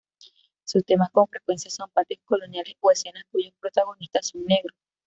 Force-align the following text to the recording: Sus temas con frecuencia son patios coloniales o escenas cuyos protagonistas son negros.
Sus 0.63 0.83
temas 0.83 1.11
con 1.11 1.27
frecuencia 1.27 1.69
son 1.69 1.87
patios 1.91 2.19
coloniales 2.25 2.73
o 2.79 2.89
escenas 2.89 3.23
cuyos 3.31 3.53
protagonistas 3.59 4.29
son 4.29 4.43
negros. 4.45 4.75